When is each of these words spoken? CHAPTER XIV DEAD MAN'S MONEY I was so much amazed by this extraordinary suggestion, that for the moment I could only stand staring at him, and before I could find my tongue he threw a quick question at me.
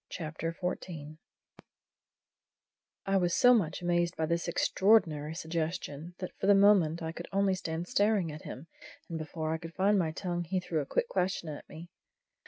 CHAPTER 0.09 0.51
XIV 0.59 0.79
DEAD 0.79 0.89
MAN'S 0.89 0.99
MONEY 1.05 1.17
I 3.05 3.17
was 3.17 3.35
so 3.35 3.53
much 3.53 3.83
amazed 3.83 4.15
by 4.17 4.25
this 4.25 4.47
extraordinary 4.47 5.35
suggestion, 5.35 6.15
that 6.17 6.31
for 6.39 6.47
the 6.47 6.55
moment 6.55 7.03
I 7.03 7.11
could 7.11 7.27
only 7.31 7.53
stand 7.53 7.87
staring 7.87 8.31
at 8.31 8.41
him, 8.41 8.65
and 9.09 9.19
before 9.19 9.53
I 9.53 9.59
could 9.59 9.75
find 9.75 9.99
my 9.99 10.11
tongue 10.11 10.45
he 10.45 10.59
threw 10.59 10.79
a 10.81 10.87
quick 10.87 11.07
question 11.07 11.49
at 11.49 11.69
me. 11.69 11.87